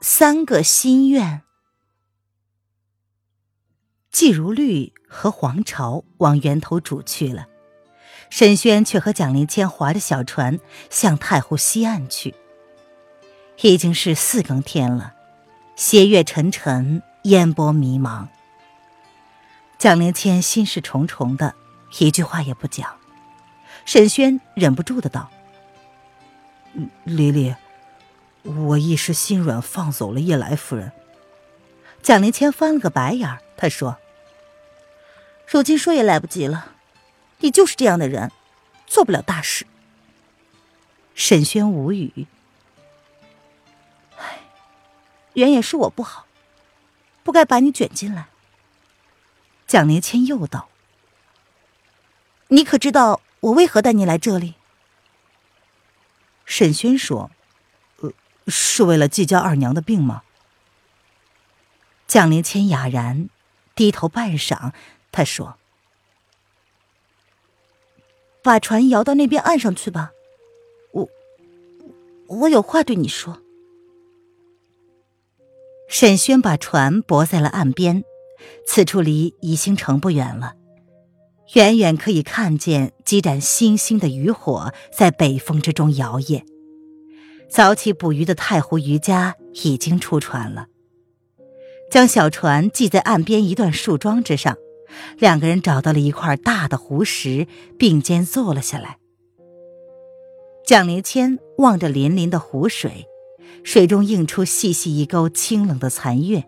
[0.00, 1.42] 三个心愿。
[4.10, 7.46] 季如绿和黄巢往源头渚去了，
[8.30, 10.58] 沈轩却和蒋灵谦划着小船
[10.88, 12.34] 向太湖西岸去。
[13.60, 15.14] 已经是四更天了，
[15.76, 18.26] 斜月沉沉，烟波迷茫。
[19.78, 21.54] 蒋灵谦心事重重的，
[21.98, 22.96] 一句话也不讲。
[23.84, 25.30] 沈轩忍不住的道
[27.04, 27.54] ：“李丽。”
[28.42, 30.92] 我一时心软，放走了叶来夫人。
[32.02, 33.98] 蒋灵谦翻了个白眼儿，他说
[35.46, 36.72] ：“如今说也来不及了，
[37.38, 38.32] 你就是这样的人，
[38.86, 39.66] 做不了大事。”
[41.14, 42.26] 沈轩无语。
[44.16, 44.38] 唉，
[45.34, 46.26] 原也是我不好，
[47.22, 48.28] 不该把你卷进来。
[49.66, 50.70] 蒋灵谦又道
[52.48, 54.54] ：“你可知道我为何带你来这里？”
[56.46, 57.30] 沈轩说。
[58.50, 60.22] 是为了季家二娘的病吗？
[62.06, 63.28] 蒋灵谦哑然，
[63.76, 64.72] 低头半晌，
[65.12, 65.56] 他说
[68.42, 70.10] ：“把船摇到那边岸上去吧，
[70.90, 71.08] 我
[72.26, 73.40] 我有话对你说。”
[75.88, 78.02] 沈轩把船泊在了岸边，
[78.66, 80.56] 此处离宜兴城不远了，
[81.54, 86.44] 远远可以看见几盏星星的渔火在北风之中摇曳。
[87.50, 89.34] 早起捕鱼的太湖渔家
[89.64, 90.68] 已经出船了，
[91.90, 94.56] 将小船系在岸边一段树桩之上，
[95.18, 98.98] 两个人找到了一块大的湖石，并肩坐了下来。
[100.64, 103.04] 蒋灵谦望着粼粼的湖水，
[103.64, 106.44] 水中映出细细一钩清冷的残月，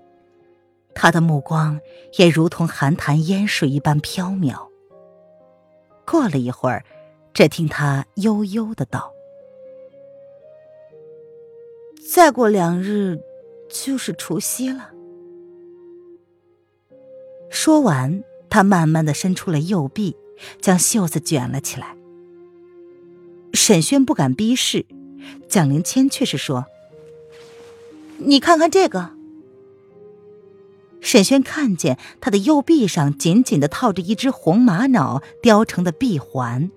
[0.95, 1.81] 他的目光
[2.17, 4.69] 也如同寒潭烟水一般飘渺。
[6.07, 6.85] 过了一会儿，
[7.35, 9.12] 只听他悠悠的道。
[12.15, 13.23] 再过两日，
[13.71, 14.91] 就是除夕了。
[17.49, 20.15] 说完，他慢慢的伸出了右臂，
[20.61, 21.97] 将袖子卷了起来。
[23.55, 24.85] 沈轩不敢逼视，
[25.49, 26.67] 蒋灵谦却是说
[28.21, 29.13] ：“你看看这个。”
[31.01, 36.71] 沈轩看见他的右臂上紧紧的套着一只红玛瑙雕成的臂环，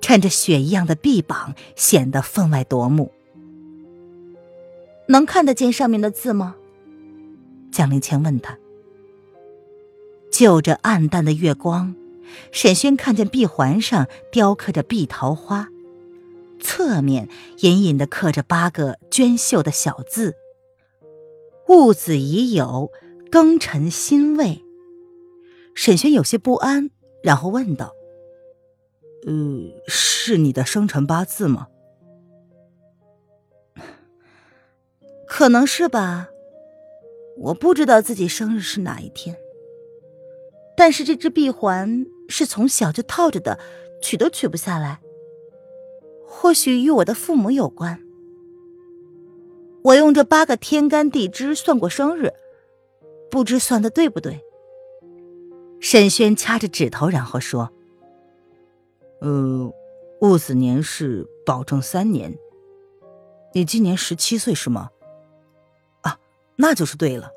[0.00, 3.12] 衬着雪一样的臂膀，显得分外夺目。
[5.08, 6.56] 能看得见上面的字吗？
[7.70, 8.58] 蒋灵谦问他。
[10.30, 11.94] 就着暗淡的月光，
[12.52, 15.68] 沈轩看见臂环上雕刻着碧桃花，
[16.60, 17.28] 侧面
[17.60, 20.34] 隐隐的刻着八个娟秀的小字
[21.68, 22.90] ：“戊子已酉，
[23.30, 24.62] 庚辰辛未。”
[25.74, 26.90] 沈轩有些不安，
[27.22, 27.92] 然后问道
[29.26, 29.32] ：“呃，
[29.86, 31.68] 是你的生辰八字吗？”
[35.26, 36.30] 可能是吧，
[37.36, 39.36] 我不知道自己生日是哪一天。
[40.76, 43.58] 但是这只臂环是从小就套着的，
[44.00, 45.00] 取都取不下来。
[46.26, 48.00] 或许与我的父母有关。
[49.82, 52.32] 我用这八个天干地支算过生日，
[53.30, 54.40] 不知算的对不对。
[55.80, 57.70] 沈轩掐着指头，然后说
[59.20, 59.72] ：“呃，
[60.20, 62.36] 戊子年是保证三年，
[63.54, 64.90] 你今年十七岁是吗？”
[66.56, 67.32] 那就是对了。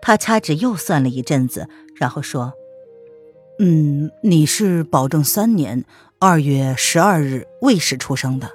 [0.00, 2.52] 他掐指又算了一阵子，然后说
[3.58, 5.84] ：“嗯，你是保证三年
[6.18, 8.50] 二月十二日未时出生的，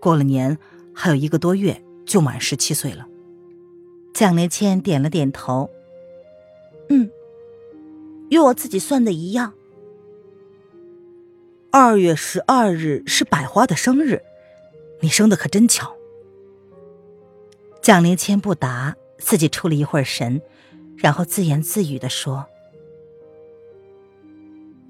[0.00, 0.58] 过了年
[0.94, 3.06] 还有一个多月就满十七岁了。”
[4.12, 5.70] 蒋连谦点了点头
[6.90, 7.10] ：“嗯，
[8.28, 9.54] 与我自己算的一样。
[11.70, 14.22] 二月十二日是百花的生日，
[15.00, 15.95] 你生的可真巧。”
[17.86, 20.42] 蒋灵谦不答，自己出了一会儿神，
[20.96, 22.44] 然后自言自语的说：“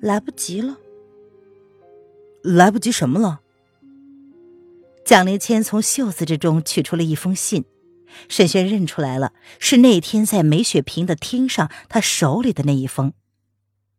[0.00, 0.78] 来不及了。
[2.40, 3.42] ”“来不及什么了？”
[5.04, 7.66] 蒋灵谦从袖子之中取出了一封信，
[8.30, 13.12] 沈轩认出来了，是那天在梅雪萍的厅上他手里的那一封。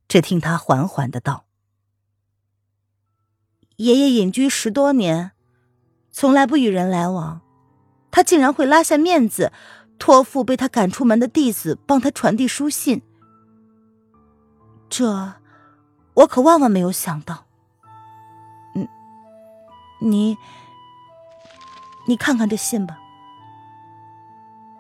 [0.08, 1.46] 只听他缓缓的道
[3.78, 5.34] ：“爷爷隐居十多年，
[6.10, 7.42] 从来不与人来往。”
[8.12, 9.52] 他竟然会拉下面子，
[10.00, 13.02] 托付被他赶出门的弟子帮他传递书信。
[14.90, 15.34] 这，
[16.14, 17.46] 我可万万没有想到。
[18.76, 18.88] 嗯，
[20.00, 20.38] 你，
[22.08, 22.98] 你看看这信吧。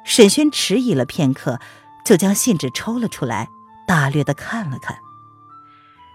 [0.03, 1.59] 沈轩迟疑了片刻，
[2.05, 3.49] 就将信纸抽了出来，
[3.85, 4.97] 大略的看了看。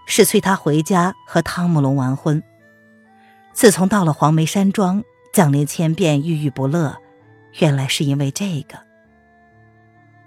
[0.05, 2.43] 是催他回家和汤姆龙完婚。
[3.53, 5.03] 自从到了黄梅山庄，
[5.33, 6.95] 蒋灵谦便郁郁不乐，
[7.59, 8.77] 原来是因为这个。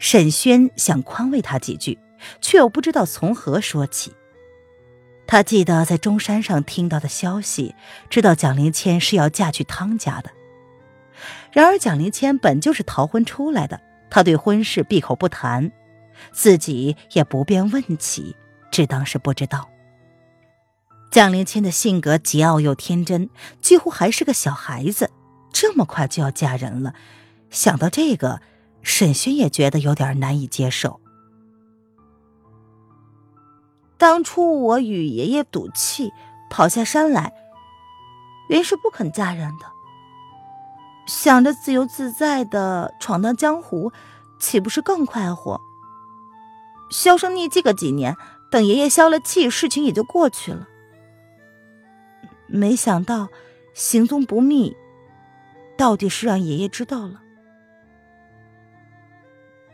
[0.00, 1.96] 沈轩想宽慰他几句，
[2.40, 4.12] 却又不知道从何说起。
[5.24, 7.76] 他记得在中山上听到的消息，
[8.10, 10.30] 知道蒋灵谦是要嫁去汤家的。
[11.52, 13.80] 然而蒋灵谦本就是逃婚出来的，
[14.10, 15.70] 他对婚事闭口不谈，
[16.32, 18.34] 自己也不便问起。
[18.72, 19.70] 只当是不知道。
[21.10, 23.30] 蒋灵谦的性格桀骜又天真，
[23.60, 25.10] 几乎还是个小孩子，
[25.50, 26.94] 这么快就要嫁人了。
[27.48, 28.40] 想到这个，
[28.82, 31.00] 沈轩也觉得有点难以接受。
[33.96, 36.10] 当初我与爷爷赌气
[36.50, 37.32] 跑下山来，
[38.50, 39.64] 原是不肯嫁人的，
[41.06, 43.90] 想着自由自在的闯荡江湖，
[44.38, 45.58] 岂不是更快活？
[46.90, 48.14] 销声匿迹个几年。
[48.48, 50.68] 等爷爷消了气，事情也就过去了。
[52.46, 53.28] 没想到
[53.74, 54.76] 行踪不密，
[55.76, 57.22] 到底是让爷爷知道了。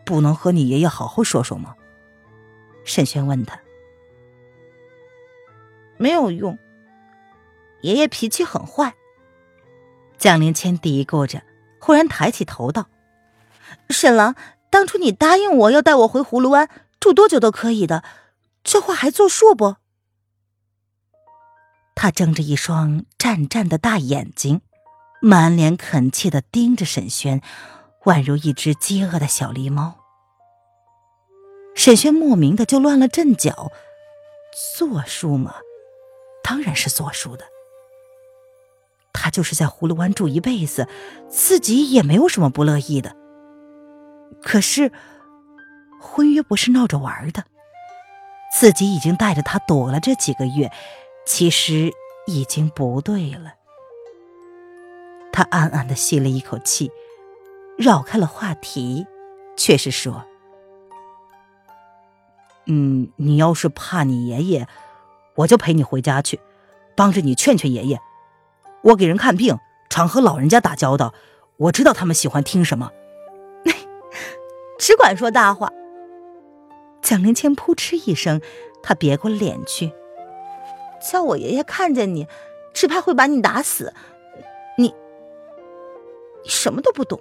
[0.05, 1.77] 不能和你爷爷好好说说吗？
[2.85, 3.61] 沈轩问他。
[5.97, 6.59] 没有用，
[7.83, 8.95] 爷爷脾气很坏。
[10.19, 11.43] 蒋灵谦嘀咕着，
[11.79, 12.89] 忽然抬起头道
[13.91, 14.35] ：“沈郎，
[14.71, 18.03] 当初你答应我要带我回葫芦湾住多久都可以的。”
[18.65, 19.77] 这话还作数不？
[21.95, 24.61] 他睁着一双湛湛的大眼睛，
[25.21, 27.41] 满脸恳切的盯着沈轩，
[28.05, 29.99] 宛如一只饥饿的小狸猫。
[31.75, 33.71] 沈轩莫名的就乱了阵脚，
[34.77, 35.57] 作数吗？
[36.43, 37.45] 当然是作数的。
[39.13, 40.89] 他就是在葫芦湾住一辈子，
[41.29, 43.15] 自己也没有什么不乐意的。
[44.43, 44.91] 可是，
[46.01, 47.45] 婚约不是闹着玩的。
[48.53, 50.71] 自己已经带着他躲了这几个月，
[51.25, 51.93] 其实
[52.27, 53.55] 已经不对了。
[55.33, 56.91] 他暗暗的吸了一口气，
[57.79, 59.07] 绕开了话题，
[59.57, 60.25] 却是说
[62.67, 64.69] ：“嗯，你要是怕你爷爷，
[65.37, 66.39] 我就陪你回家去，
[66.95, 67.99] 帮着你劝劝爷爷。
[68.83, 69.59] 我给人看病，
[69.89, 71.15] 常和老人家打交道，
[71.57, 72.91] 我知道他们喜欢听什么。
[74.79, 75.71] 只管说大话。”
[77.01, 78.41] 蒋灵谦扑哧一声，
[78.83, 79.93] 他别过脸去，
[81.11, 82.27] 叫我爷爷看见你，
[82.73, 83.93] 只怕会把你打死。
[84.79, 84.95] 你，
[86.45, 87.21] 你什么都不懂。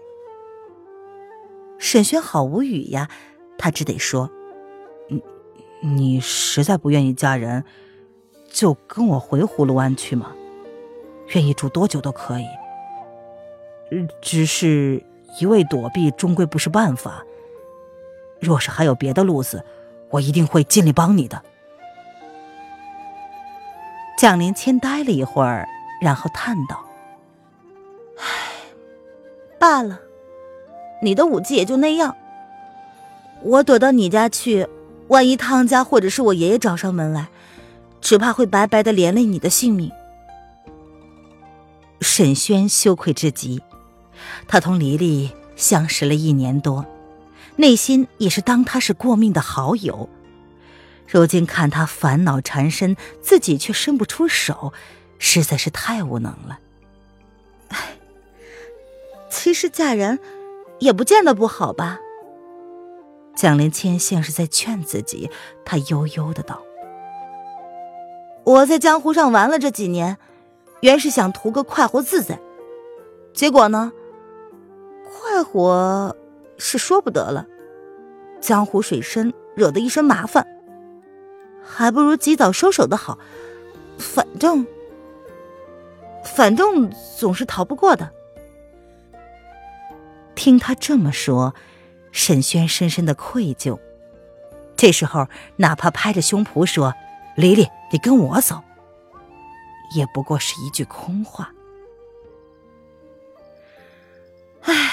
[1.78, 3.10] 沈轩好无语呀，
[3.58, 4.30] 他只得说
[5.10, 5.22] ：“你，
[5.82, 7.64] 你实在不愿意嫁人，
[8.50, 10.36] 就跟我回葫芦湾去嘛，
[11.30, 12.46] 愿意住多久都可以。
[14.22, 15.04] 只是
[15.40, 17.26] 一味躲避，终归不是办法。”
[18.40, 19.64] 若是还有别的路子，
[20.10, 21.44] 我一定会尽力帮你的。
[24.22, 25.68] 蒋灵谦呆了一会儿，
[26.00, 26.86] 然后叹道
[28.22, 28.24] ：“唉，
[29.58, 30.00] 罢了，
[31.02, 32.16] 你的武技也就那样。
[33.42, 34.68] 我躲到你家去，
[35.08, 37.30] 万一汤家或者是我爷爷找上门来，
[38.00, 39.92] 只怕会白白的连累你的性命。”
[42.02, 43.64] 沈轩羞愧至极，
[44.48, 46.86] 他同黎黎相识了一年多。
[47.56, 50.08] 内心也是当他是过命的好友，
[51.12, 54.72] 如今看他烦恼缠身，自己却伸不出手，
[55.20, 56.60] 实在是太无能了。
[57.68, 57.98] 唉，
[59.30, 60.20] 其实嫁人
[60.80, 62.00] 也不见得不好吧？
[63.36, 65.30] 蒋灵谦像是在劝自己，
[65.66, 66.62] 他悠悠的道
[68.46, 70.18] ：“我在江湖上玩了这几年，
[70.80, 72.40] 原是想图个快活自在，
[73.34, 73.92] 结果呢，
[75.04, 76.16] 快活……”
[76.64, 77.48] 是说不得了，
[78.40, 80.46] 江湖水深，惹得一身麻烦，
[81.64, 83.18] 还不如及早收手的好。
[83.98, 84.66] 反正，
[86.24, 88.12] 反正总是逃不过的。
[90.36, 91.54] 听他这么说，
[92.12, 93.80] 沈轩深深的愧疚。
[94.76, 95.28] 这时候，
[95.58, 96.96] 哪怕拍着胸脯说
[97.38, 98.64] ：“黎黎，你跟我走”，
[99.96, 101.54] 也不过是一句空话。
[104.64, 104.92] 唉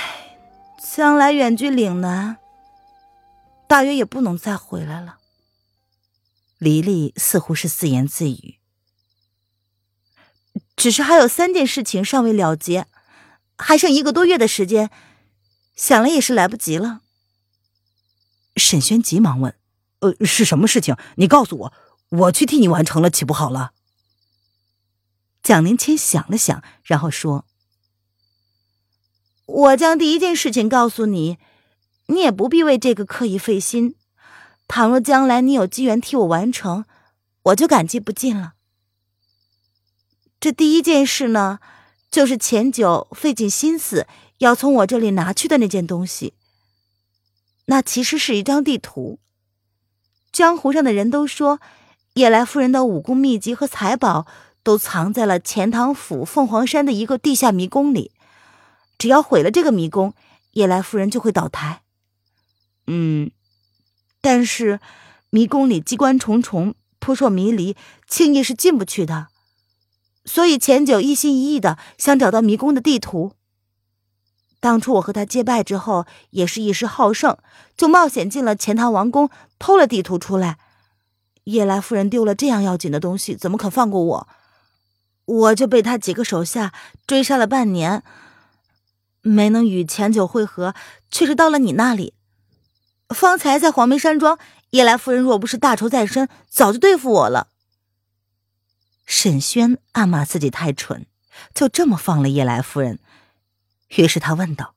[0.78, 2.36] 将来远居岭南，
[3.66, 5.17] 大约也不能再回来了。
[6.58, 8.58] 黎黎似乎是自言自语，
[10.74, 12.86] 只是还有三件事情尚未了结，
[13.56, 14.90] 还剩一个多月的时间，
[15.76, 17.02] 想来也是来不及了。
[18.56, 19.54] 沈轩急忙问
[20.00, 20.96] ：“呃，是什么事情？
[21.14, 21.72] 你告诉我，
[22.08, 23.72] 我去替你完成了，岂不好了？”
[25.44, 27.46] 蒋灵谦想了想，然后说
[29.46, 31.38] ：“我将第一件事情告诉你，
[32.06, 33.94] 你也不必为这个刻意费心。
[34.68, 36.84] 倘若将来你有机缘替我完成，
[37.42, 38.52] 我就感激不尽了。
[40.38, 41.58] 这第一件事呢？”
[42.10, 44.06] 就是钱九费尽心思
[44.38, 46.32] 要从我这里拿去的那件东西，
[47.66, 49.18] 那其实是一张地图。
[50.32, 51.60] 江湖上的人都说，
[52.14, 54.26] 夜来夫人的武功秘籍和财宝
[54.62, 58.12] 都藏在了钱塘府凤凰山的一个地下迷宫里。
[58.96, 60.14] 只要毁了这个迷宫，
[60.52, 61.82] 夜来夫人就会倒台。
[62.86, 63.30] 嗯，
[64.20, 64.80] 但是
[65.30, 69.28] 迷宫里机关重重，扑朔迷离，轻易是进不去的。
[70.24, 73.32] 所以钱九一心一意的想找到迷宫的地图。
[74.60, 77.38] 当初我和他结拜之后，也是一时好胜，
[77.76, 80.58] 就冒险进了钱塘王宫，偷了地图出来。
[81.44, 84.28] 叶来夫人丢了这样要紧的东西，怎么肯放过我？
[85.24, 86.74] 我就被他几个手下
[87.06, 88.02] 追杀了半年，
[89.22, 90.74] 没能与钱九会合，
[91.10, 92.14] 却是到了你那里。
[93.14, 94.38] 方才在黄梅山庄，
[94.70, 97.48] 叶来夫人若不是大仇在身，早就对付我了。
[99.06, 101.06] 沈轩暗骂自己太蠢，
[101.54, 102.98] 就这么放了叶来夫人。
[103.96, 104.74] 于是他问道：“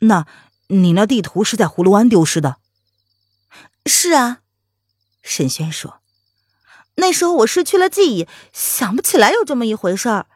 [0.00, 0.26] 那
[0.66, 2.56] 你那地图是在葫芦湾丢失的
[3.86, 4.40] ？”“是啊。”
[5.22, 6.00] 沈轩说
[6.96, 10.26] ，“那时候我失去了记忆，想不起来有这么一回事儿。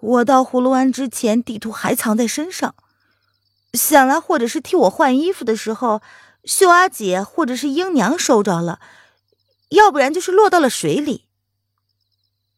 [0.00, 2.74] 我到葫芦湾之前，地图还藏在身上。
[3.72, 6.02] 想来，或者是替我换衣服的时候，
[6.44, 8.80] 秀阿姐或者是英娘收着了，
[9.68, 11.26] 要不然就是落到了水里。”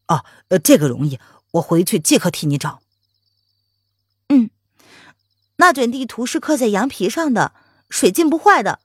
[0.09, 1.19] 哦，呃，这个容易，
[1.53, 2.81] 我回去即刻替你找。
[4.29, 4.51] 嗯，
[5.57, 7.53] 那卷地图是刻在羊皮上的，
[7.91, 8.81] 水浸不坏的。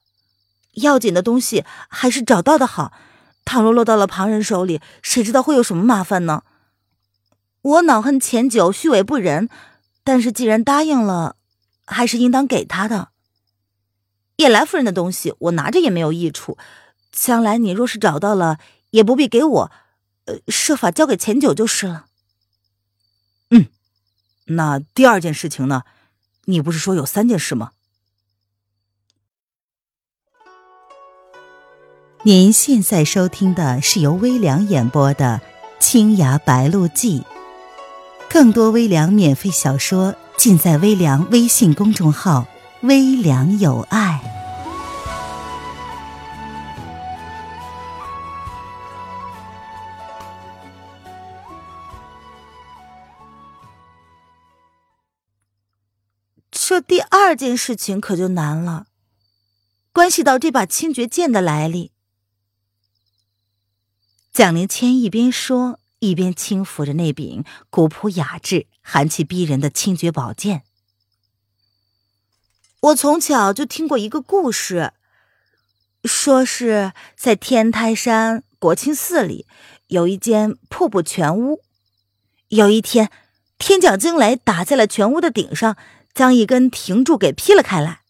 [0.73, 2.91] 要紧的东西还是找到的好，
[3.45, 6.43] 倘若落到了旁人手里，谁知道会有什么麻烦呢？
[7.61, 9.49] 我恼恨钱九虚伪不仁，
[10.03, 11.36] 但是既然答应了，
[11.87, 13.09] 还是应当给他的。
[14.35, 16.59] 叶来夫人的东西，我拿着也没有益处。
[17.11, 18.59] 将来你若是找到了，
[18.91, 19.71] 也不必给我。
[20.25, 22.05] 呃，设法交给钱九就是了。
[23.49, 23.65] 嗯，
[24.45, 25.81] 那第二件事情呢？
[26.45, 27.71] 你不是说有三件事吗？
[32.23, 35.41] 您现在收听的是由微凉演播的
[35.83, 37.21] 《青崖白鹿记》，
[38.29, 42.45] 更多微凉免费小说尽在微凉微信公众号
[42.83, 44.21] “微凉有爱”。
[56.51, 58.85] 这第二件事情可就难了，
[59.91, 61.91] 关系到这把清绝剑的来历。
[64.31, 70.63] 蒋灵谦一边说，一边轻抚着那柄古朴雅致、寒气逼人的清绝宝剑。
[72.81, 74.93] 我从小就听过一个故事，
[76.03, 79.45] 说是在天台山国清寺里
[79.87, 81.61] 有一间瀑布泉屋，
[82.49, 83.11] 有一天
[83.57, 85.77] 天降惊雷，打在了泉屋的顶上。
[86.13, 88.01] 将一根亭柱给劈了开来，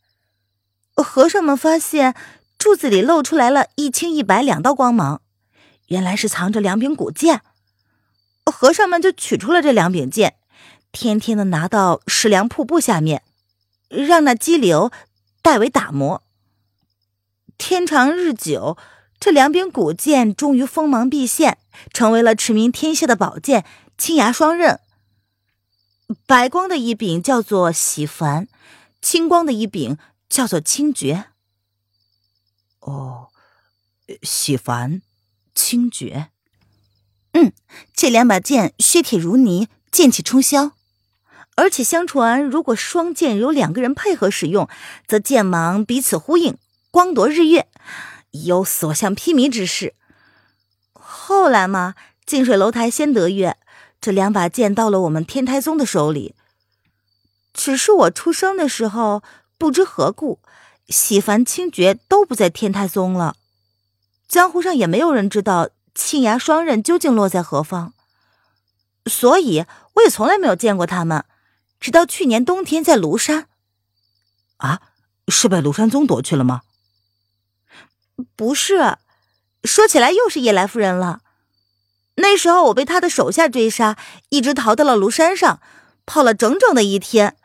[0.95, 2.15] 和尚们发现
[2.57, 5.21] 柱子里露出来了一青一白两道光芒，
[5.87, 7.41] 原来是藏着两柄古剑。
[8.51, 10.35] 和尚们就取出了这两柄剑，
[10.91, 13.23] 天天的拿到石梁瀑布下面，
[13.89, 14.91] 让那激流
[15.41, 16.23] 代为打磨。
[17.57, 18.77] 天长日久，
[19.19, 21.57] 这两柄古剑终于锋芒毕现，
[21.91, 23.65] 成为了驰名天下的宝剑——
[23.97, 24.79] 青牙双刃。
[26.25, 28.47] 白光的一柄叫做喜凡，
[29.01, 29.97] 青光的一柄
[30.29, 31.25] 叫做清绝。
[32.79, 33.29] 哦，
[34.21, 35.01] 喜凡，
[35.53, 36.29] 清绝。
[37.37, 37.53] 嗯，
[37.93, 40.71] 这两把剑削铁如泥，剑气冲霄。
[41.55, 44.67] 而且相传，如果双剑有两个人配合使用，
[45.07, 46.57] 则剑芒彼此呼应，
[46.89, 47.67] 光夺日月，
[48.31, 49.93] 有所向披靡之势。
[50.93, 51.93] 后来嘛，
[52.25, 53.57] 近水楼台先得月。
[54.01, 56.33] 这两把剑到了我们天台宗的手里，
[57.53, 59.21] 只是我出生的时候，
[59.59, 60.39] 不知何故，
[60.87, 63.35] 喜凡、清绝都不在天台宗了。
[64.27, 67.93] 江湖上也没有人知道青崖双刃究竟落在何方，
[69.05, 71.25] 所以我也从来没有见过他们。
[71.79, 73.47] 直到去年冬天在庐山，
[74.57, 74.81] 啊，
[75.27, 76.61] 是被庐山宗夺去了吗？
[78.35, 78.97] 不是，
[79.63, 81.21] 说起来又是叶来夫人了。
[82.15, 83.97] 那时候我被他的手下追杀，
[84.29, 85.59] 一直逃到了庐山上，
[86.05, 87.37] 跑了整整的一天，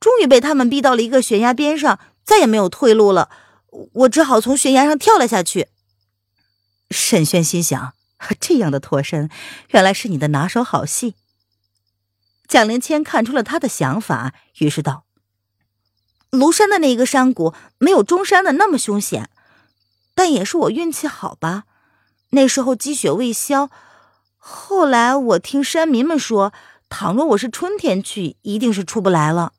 [0.00, 3.28] 终于被他们逼到了一个悬崖边上，再也没有退路了。
[3.92, 5.68] 我只好从悬崖上跳了下去。
[6.94, 7.92] 沈轩心想：
[8.40, 9.28] 这样的脱身，
[9.70, 11.16] 原来是你的拿手好戏。
[12.46, 15.04] 蒋灵谦看出了他的想法，于是道
[16.30, 19.28] ：“庐山的那一个山谷没有中山的那么凶险，
[20.14, 21.64] 但也是我运气好吧。
[22.30, 23.70] 那时候积雪未消，
[24.36, 26.52] 后来我听山民们说，
[26.88, 29.52] 倘若我是春天去，一定是出不来了。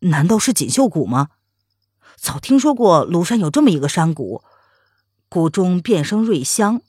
[0.00, 1.28] 难道是锦绣谷吗？
[2.16, 4.42] 早听说过庐山有这么一个山谷，
[5.30, 6.82] 谷中遍生瑞香。”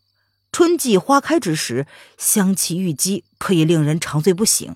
[0.52, 4.76] 春季花开之时，香气郁积，可以令人长醉不醒，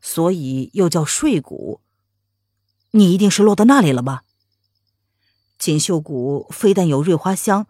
[0.00, 1.80] 所以又叫睡谷。
[2.92, 4.22] 你一定是落到那里了吧？
[5.58, 7.66] 锦绣谷非但有瑞花香，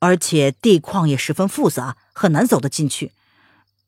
[0.00, 3.12] 而且地况也十分复杂，很难走得进去。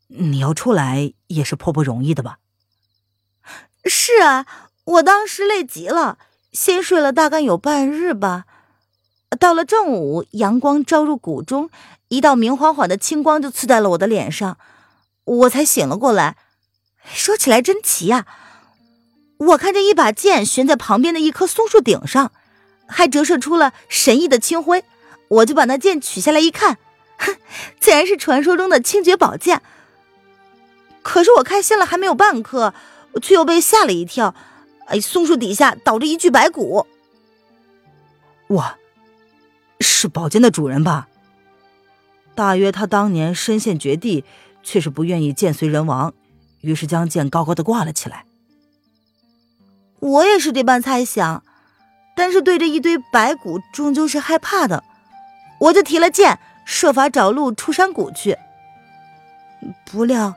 [0.06, 2.38] 你要出来也是颇不容易的吧？
[3.84, 4.46] 是啊，
[4.84, 6.18] 我当时累极了，
[6.52, 8.46] 先睡了大概有半日吧。
[9.38, 11.70] 到了正午，阳光照入谷中。
[12.08, 14.56] 一道明晃晃的青光就刺在了我的脸上，
[15.24, 16.36] 我才醒了过来。
[17.04, 18.26] 说起来真奇呀，
[19.36, 22.32] 我看见一把剑悬在旁边的一棵松树顶上，
[22.86, 24.84] 还折射出了神异的清辉。
[25.28, 26.78] 我就把那剑取下来一看，
[27.18, 27.36] 哼，
[27.78, 29.60] 竟然是传说中的清绝宝剑。
[31.02, 32.72] 可是我开心了还没有半刻，
[33.20, 34.34] 却又被吓了一跳。
[34.86, 36.86] 哎，松树底下倒着一具白骨。
[38.48, 38.77] 哇，
[39.80, 41.08] 是宝剑的主人吧？
[42.34, 44.24] 大约他当年身陷绝地，
[44.62, 46.14] 却是不愿意剑随人亡，
[46.60, 48.24] 于是将剑高高的挂了起来。
[49.98, 51.42] 我也是这般猜想，
[52.14, 54.84] 但是对着一堆白骨，终究是害怕的，
[55.58, 58.38] 我就提了剑，设法找路出山谷去。
[59.90, 60.34] 不料，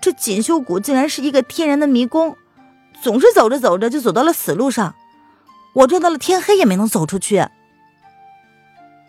[0.00, 2.36] 这锦绣谷竟然是一个天然的迷宫，
[3.02, 4.94] 总是走着走着就走到了死路上，
[5.72, 7.48] 我转到了天黑也没能走出去。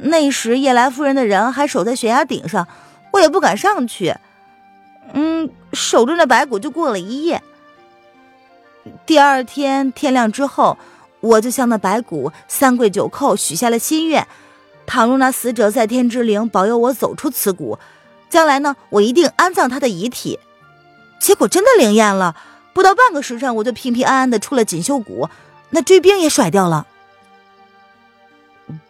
[0.03, 2.67] 那时叶来夫人的人还守在悬崖顶上，
[3.11, 4.15] 我也不敢上去。
[5.13, 7.41] 嗯，守着那白骨就过了一夜。
[9.05, 10.77] 第二天天亮之后，
[11.21, 14.27] 我就向那白骨三跪九叩，许下了心愿：
[14.85, 17.79] 倘若那死者在天之灵保佑我走出此谷，
[18.29, 20.39] 将来呢，我一定安葬他的遗体。
[21.19, 22.35] 结果真的灵验了，
[22.73, 25.29] 不到半个时辰，我就平平安安的出了锦绣谷，
[25.69, 26.87] 那追兵也甩掉了。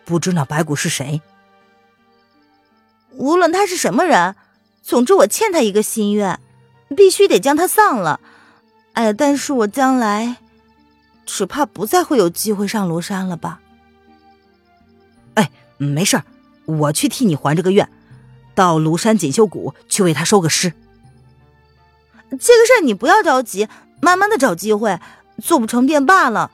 [0.05, 1.21] 不知那白骨是谁？
[3.11, 4.35] 无论他是什么人，
[4.81, 6.39] 总之我欠他一个心愿，
[6.95, 8.19] 必须得将他丧了。
[8.93, 10.37] 哎，但是我将来
[11.25, 13.59] 只怕不再会有机会上庐山了吧？
[15.35, 16.23] 哎，没事儿，
[16.65, 17.87] 我去替你还这个愿，
[18.55, 20.73] 到庐山锦绣谷去为他收个尸。
[22.31, 23.67] 这个事儿你不要着急，
[24.01, 24.99] 慢慢的找机会，
[25.41, 26.49] 做不成便罢了。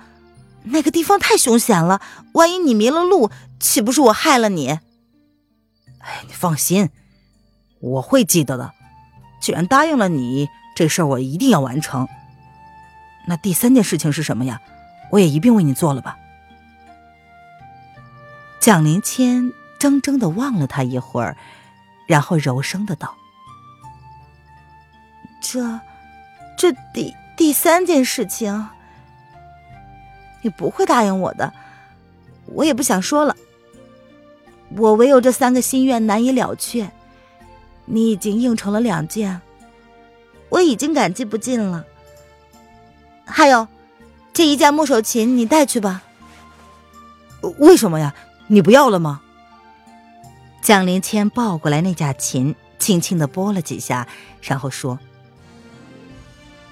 [0.63, 2.01] 那个地方太凶险了，
[2.33, 4.69] 万一你迷了路，岂不是我害了你？
[5.99, 6.89] 哎，你放心，
[7.79, 8.71] 我会记得的。
[9.41, 12.07] 既然答应了你，这事儿我一定要完成。
[13.27, 14.61] 那第三件事情是什么呀？
[15.11, 16.17] 我也一并为你做了吧。
[18.59, 21.37] 蒋灵谦怔怔的望了他一会儿，
[22.05, 23.15] 然后柔声的道
[25.41, 25.79] ：“这，
[26.57, 28.69] 这第第三件事情。”
[30.41, 31.53] 你不会答应我的，
[32.45, 33.35] 我也不想说了。
[34.77, 36.91] 我唯有这三个心愿难以了却，
[37.85, 39.41] 你已经应承了两件，
[40.49, 41.85] 我已经感激不尽了。
[43.25, 43.67] 还有，
[44.31, 46.03] 这一架木手琴你带去吧。
[47.57, 48.13] 为什么呀？
[48.47, 49.21] 你不要了吗？
[50.61, 54.07] 蒋灵谦抱过来那架琴，轻轻的拨了几下，
[54.41, 54.99] 然后说：“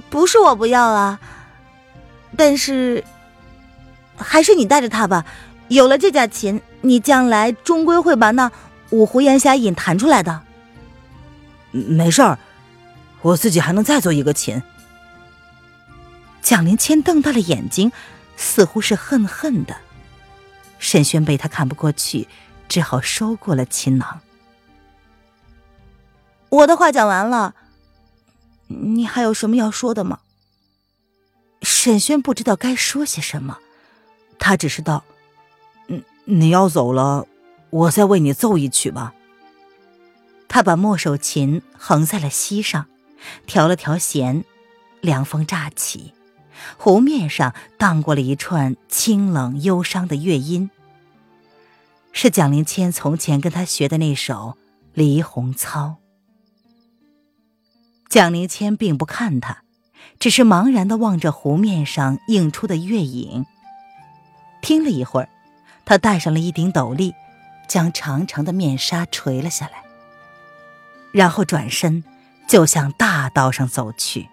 [0.09, 1.19] 不是我不要啊，
[2.37, 3.03] 但是……”
[4.17, 5.25] 还是你带着他吧。
[5.69, 8.51] 有了这架琴，你将来终归会把那
[8.89, 10.41] 五湖烟霞引弹出来的。
[11.71, 12.39] 没事儿，
[13.21, 14.61] 我自己还能再做一个琴。
[16.41, 17.91] 蒋灵谦瞪大了眼睛，
[18.37, 19.75] 似乎是恨恨的。
[20.79, 22.27] 沈轩被他看不过去，
[22.69, 24.21] 只好收过了琴囊。
[26.49, 27.55] 我的话讲完了，
[28.67, 30.19] 你还有什么要说的吗？
[31.61, 33.57] 沈轩不知道该说些什么。
[34.47, 35.03] 他只是道
[35.89, 37.27] ：“嗯，你要走了，
[37.69, 39.13] 我再为你奏一曲吧。”
[40.47, 42.85] 他把墨手琴横在了膝上，
[43.45, 44.45] 调了调弦，
[45.01, 46.13] 凉风乍起，
[46.77, 50.69] 湖面上荡过了一串清冷忧伤的乐音。
[52.13, 54.55] 是蒋灵谦从前跟他学的那首
[54.93, 55.97] 《离鸿操》。
[58.07, 59.63] 蒋灵谦并不看他，
[60.17, 63.45] 只是茫然的望着湖面上映出的月影。
[64.67, 65.29] 听了一会儿，
[65.85, 67.15] 他戴上了一顶斗笠，
[67.69, 69.81] 将长长的面纱垂了下来，
[71.13, 72.03] 然后转身
[72.49, 74.27] 就向大道上走去。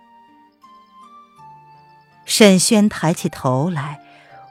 [2.25, 4.01] 沈轩抬起头来，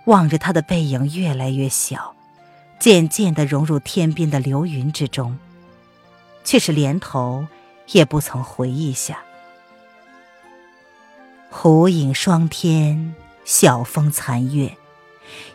[0.05, 2.15] 望着他的背影越来越小，
[2.79, 5.37] 渐渐的融入天边的流云之中，
[6.45, 7.45] 却是连头
[7.91, 9.19] 也不曾回一下。
[11.49, 14.77] 湖影霜天，晓风残月，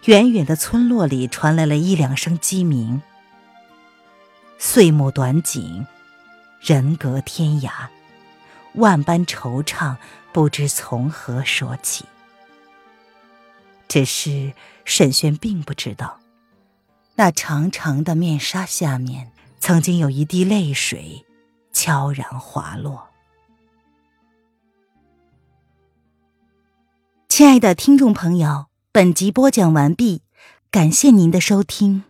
[0.05, 3.03] 远远的村落里传来了一两声鸡鸣。
[4.59, 5.87] 岁暮短景，
[6.61, 7.71] 人隔天涯，
[8.75, 9.97] 万般惆怅，
[10.33, 12.05] 不知从何说起。
[13.87, 14.53] 只是
[14.85, 16.21] 沈轩并不知道，
[17.14, 21.25] 那长长的面纱下面，曾经有一滴泪水
[21.73, 23.09] 悄然滑落。
[27.29, 30.22] 亲爱的听众朋友，本集播讲完毕，
[30.70, 32.05] 感谢您的收听。